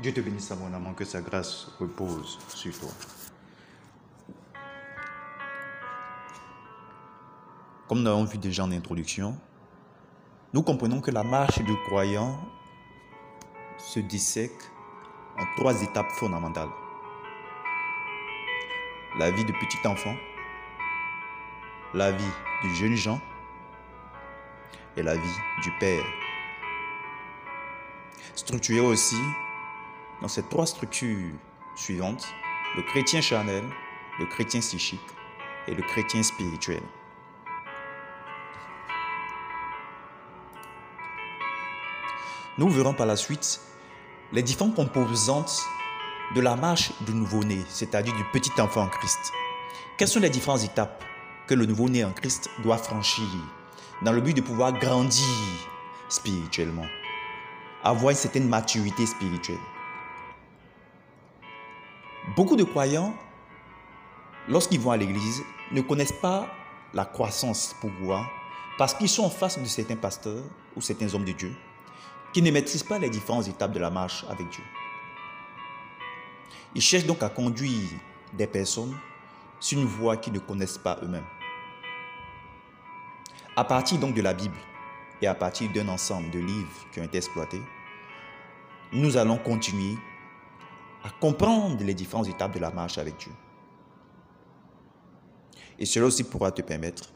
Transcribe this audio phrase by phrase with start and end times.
[0.00, 2.90] Dieu te bénisse à mon amant, que sa grâce repose sur toi.
[7.88, 9.38] Comme nous l'avons vu déjà en introduction,
[10.52, 12.38] nous comprenons que la marche du croyant
[13.78, 14.60] se dissèque
[15.38, 16.68] en trois étapes fondamentales.
[19.18, 20.14] La vie de petit enfant,
[21.94, 22.32] la vie
[22.62, 23.18] du jeune Jean
[24.96, 26.04] et la vie du Père.
[28.34, 29.16] Structuré aussi
[30.22, 31.32] dans ces trois structures
[31.74, 32.26] suivantes,
[32.76, 33.64] le chrétien charnel,
[34.18, 35.00] le chrétien psychique
[35.68, 36.82] et le chrétien spirituel.
[42.58, 43.60] Nous verrons par la suite
[44.32, 45.62] les différentes composantes
[46.34, 49.32] de la marche du nouveau-né, c'est-à-dire du petit enfant en Christ.
[49.98, 51.04] Quelles sont les différentes étapes
[51.46, 53.26] que le nouveau-né en Christ doit franchir
[54.02, 55.24] dans le but de pouvoir grandir
[56.08, 56.86] spirituellement,
[57.84, 59.56] avoir une certaine maturité spirituelle?
[62.34, 63.14] Beaucoup de croyants,
[64.48, 66.48] lorsqu'ils vont à l'église, ne connaissent pas
[66.92, 68.28] la croissance pour voir,
[68.78, 70.42] parce qu'ils sont en face de certains pasteurs
[70.74, 71.54] ou certains hommes de Dieu
[72.32, 74.64] qui ne maîtrisent pas les différentes étapes de la marche avec Dieu.
[76.74, 77.88] Ils cherchent donc à conduire
[78.32, 78.94] des personnes
[79.60, 81.24] sur une voie qu'ils ne connaissent pas eux-mêmes.
[83.54, 84.58] À partir donc de la Bible
[85.22, 87.62] et à partir d'un ensemble de livres qui ont été exploités,
[88.92, 89.96] nous allons continuer
[91.06, 93.30] à comprendre les différentes étapes de la marche avec Dieu.
[95.78, 97.10] Et cela aussi pourra te permettre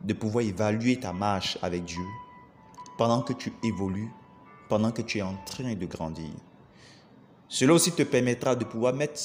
[0.00, 2.04] de pouvoir évaluer ta marche avec Dieu
[2.98, 4.10] pendant que tu évolues,
[4.68, 6.32] pendant que tu es en train de grandir.
[7.48, 9.20] Cela aussi te permettra de pouvoir mettre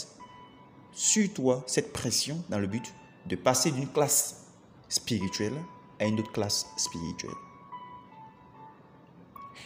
[0.92, 2.94] sur toi cette pression dans le but
[3.26, 4.46] de passer d'une classe
[4.90, 5.60] spirituelle
[6.00, 7.47] à une autre classe spirituelle.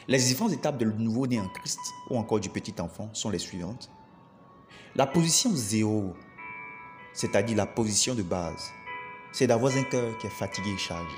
[0.07, 3.89] Les différentes étapes de nouveau-né en Christ ou encore du petit enfant sont les suivantes.
[4.95, 6.13] La position zéro,
[7.13, 8.71] c'est-à-dire la position de base,
[9.31, 11.15] c'est d'avoir un cœur qui est fatigué et chargé.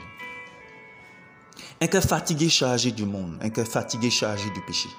[1.82, 4.90] Un cœur fatigué, chargé du monde, un cœur fatigué, chargé du péché.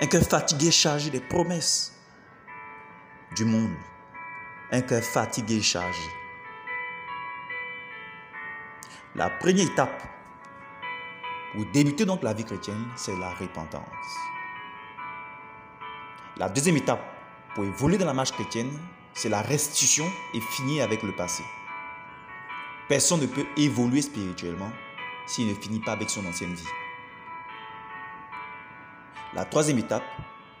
[0.00, 1.92] Un cœur fatigué, chargé des promesses
[3.36, 3.74] du monde.
[4.72, 6.08] Un cœur fatigué, chargé.
[9.14, 10.02] La première étape
[11.52, 13.82] pour débuter donc la vie chrétienne, c'est la repentance.
[16.36, 17.02] La deuxième étape
[17.54, 18.70] pour évoluer dans la marche chrétienne,
[19.14, 21.42] c'est la restitution et finir avec le passé.
[22.88, 24.70] Personne ne peut évoluer spirituellement
[25.26, 26.64] s'il ne finit pas avec son ancienne vie.
[29.34, 30.04] La troisième étape,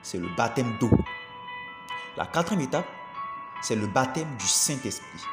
[0.02, 0.90] c'est le baptême d'eau.
[2.16, 2.86] La quatrième étape,
[3.62, 5.24] c'est le baptême du Saint-Esprit.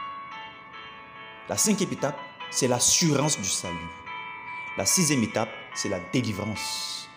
[1.49, 2.19] La cinquième étape,
[2.49, 3.96] c'est l'assurance du salut.
[4.77, 7.09] La sixième étape, c'est la délivrance.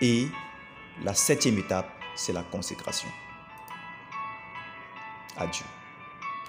[0.00, 0.26] Et
[1.04, 3.08] la septième étape, c'est la consécration
[5.36, 5.64] à Dieu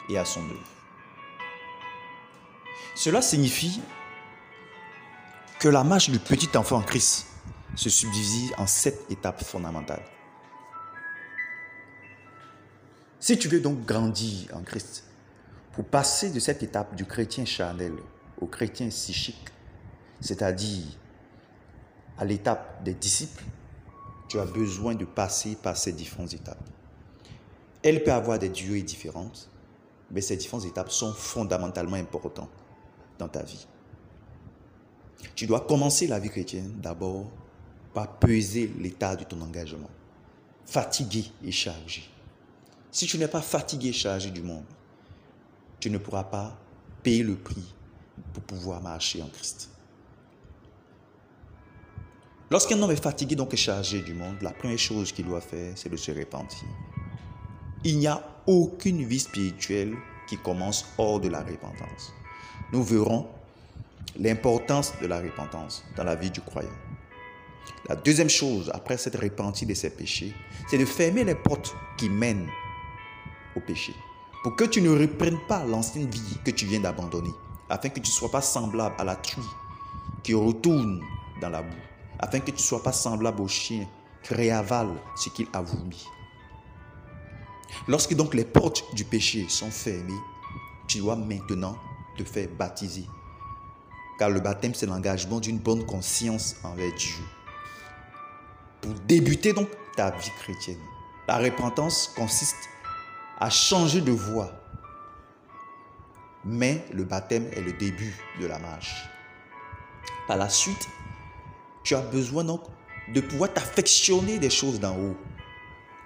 [0.09, 0.67] et à son œuvre.
[2.95, 3.81] Cela signifie
[5.59, 7.27] que la marche du petit enfant en Christ
[7.75, 10.03] se subdivise en sept étapes fondamentales.
[13.19, 15.03] Si tu veux donc grandir en Christ,
[15.71, 17.93] pour passer de cette étape du chrétien charnel
[18.41, 19.49] au chrétien psychique,
[20.19, 20.85] c'est-à-dire
[22.17, 23.43] à, l'étape des disciples,
[24.27, 26.63] tu as besoin de passer par ces différentes étapes.
[27.83, 29.49] Elle peut avoir des durées différentes,
[30.11, 32.49] mais ces différentes étapes sont fondamentalement importantes
[33.17, 33.67] dans ta vie.
[35.35, 37.25] Tu dois commencer la vie chrétienne d'abord
[37.93, 39.89] par peser l'état de ton engagement,
[40.65, 42.03] fatigué et chargé.
[42.91, 44.65] Si tu n'es pas fatigué et chargé du monde,
[45.79, 46.57] tu ne pourras pas
[47.03, 47.73] payer le prix
[48.33, 49.69] pour pouvoir marcher en Christ.
[52.51, 55.73] Lorsqu'un homme est fatigué, donc est chargé du monde, la première chose qu'il doit faire,
[55.75, 56.67] c'est de se repentir.
[57.83, 59.95] Il n'y a aucune vie spirituelle
[60.27, 62.11] qui commence hors de la repentance.
[62.73, 63.27] Nous verrons
[64.17, 66.69] l'importance de la repentance dans la vie du croyant.
[67.87, 70.33] La deuxième chose, après cette repentie de ses péchés,
[70.69, 72.49] c'est de fermer les portes qui mènent
[73.55, 73.93] au péché
[74.43, 77.33] pour que tu ne reprennes pas l'ancienne vie que tu viens d'abandonner,
[77.69, 79.43] afin que tu ne sois pas semblable à la truie
[80.23, 81.01] qui retourne
[81.41, 81.75] dans la boue,
[82.19, 83.87] afin que tu ne sois pas semblable au chien
[84.23, 86.05] qui réavale ce qu'il a vomi.
[87.87, 90.13] Lorsque donc les portes du péché sont fermées,
[90.87, 91.77] tu dois maintenant
[92.17, 93.05] te faire baptiser.
[94.17, 97.23] Car le baptême, c'est l'engagement d'une bonne conscience envers Dieu.
[98.81, 100.79] Pour débuter donc ta vie chrétienne,
[101.27, 102.69] la repentance consiste
[103.39, 104.51] a changé de voie.
[106.43, 109.07] Mais le baptême est le début de la marche.
[110.27, 110.87] Par la suite,
[111.81, 112.61] Tu as besoin donc
[113.07, 115.15] de pouvoir t'affectionner des choses d'en haut,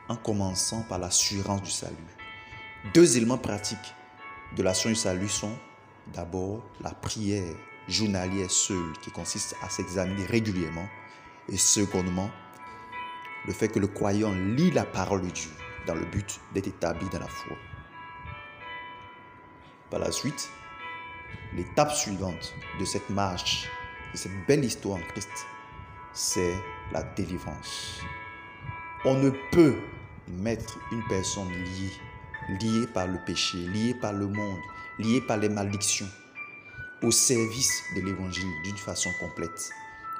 [0.07, 1.95] en commençant par l'assurance du salut.
[2.93, 3.93] Deux éléments pratiques
[4.55, 5.57] de l'assurance du salut sont
[6.13, 7.55] d'abord la prière
[7.87, 10.87] journalière seule, qui consiste à s'examiner régulièrement,
[11.49, 12.29] et secondement,
[13.45, 15.51] le fait que le croyant lit la parole de Dieu
[15.85, 17.55] dans le but d'être établi dans la foi.
[19.89, 20.49] Par la suite,
[21.55, 23.67] l'étape suivante de cette marche,
[24.11, 25.29] de cette belle histoire en Christ,
[26.13, 26.55] c'est
[26.91, 27.99] la délivrance.
[29.05, 29.75] On ne peut
[30.27, 31.91] mettre une personne liée,
[32.61, 34.59] liée par le péché, liée par le monde,
[34.99, 36.09] liée par les malédictions,
[37.01, 39.69] au service de l'évangile d'une façon complète.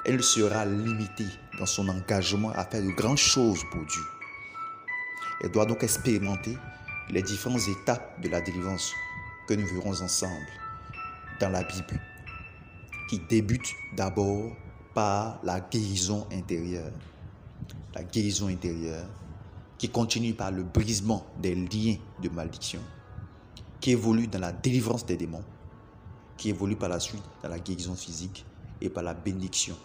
[0.04, 1.24] Elle sera limitée
[1.58, 4.02] dans son engagement à faire de grandes choses pour Dieu.
[5.40, 6.56] Elle doit donc expérimenter
[7.10, 8.92] les différentes étapes de la délivrance
[9.46, 10.46] que nous verrons ensemble
[11.40, 12.00] dans la Bible,
[13.08, 14.52] qui débute d'abord
[14.94, 16.92] par la guérison intérieure.
[17.94, 19.06] La guérison intérieure
[19.78, 22.80] qui continue par le brisement des liens de malédiction,
[23.80, 25.44] qui évolue dans la délivrance des démons,
[26.36, 28.44] qui évolue par la suite dans la guérison physique
[28.80, 29.76] et par la bénédiction.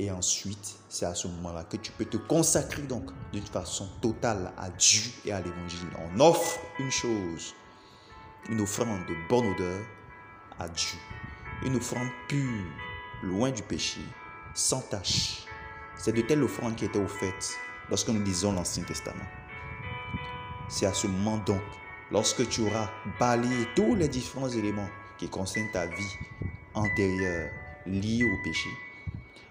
[0.00, 4.52] Et ensuite, c'est à ce moment-là que tu peux te consacrer donc d'une façon totale
[4.56, 5.88] à Dieu et à l'évangile.
[5.98, 7.52] On offre une chose,
[8.48, 9.80] une offrande de bonne odeur
[10.60, 10.98] à Dieu,
[11.64, 12.64] une offrande pure
[13.24, 14.00] loin du péché,
[14.54, 15.44] sans tache.
[15.96, 17.58] C'est de telles offrandes qui étaient offertes
[17.88, 19.26] lorsque nous lisons l'Ancien Testament.
[20.68, 21.62] C'est à ce moment donc,
[22.12, 26.14] lorsque tu auras balayé tous les différents éléments qui concernent ta vie
[26.74, 27.50] antérieure
[27.84, 28.68] liée au péché,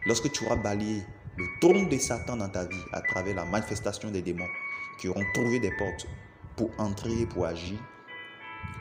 [0.05, 1.03] lorsque tu auras balayé
[1.37, 4.47] le trône de Satan dans ta vie à travers la manifestation des démons
[4.99, 6.07] qui auront trouvé des portes
[6.55, 7.77] pour entrer et pour agir,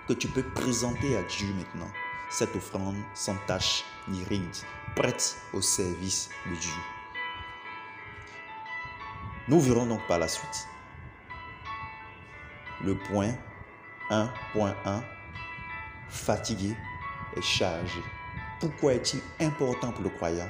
[0.08, 1.90] que tu peux présenter à Dieu maintenant
[2.30, 4.56] cette offrande sans tache ni ride,
[4.94, 6.80] prête au service de Dieu.
[9.48, 10.68] Nous verrons donc par la suite
[12.82, 13.32] le point
[14.10, 15.02] 1.1
[16.08, 16.74] fatigué
[17.36, 18.00] et chargé.
[18.60, 20.48] Pourquoi est-il important pour le croyant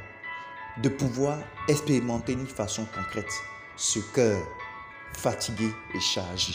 [0.83, 1.39] de pouvoir
[1.69, 3.33] expérimenter d'une façon concrète.
[3.77, 4.47] Ce cœur
[5.13, 6.55] fatigué et chargé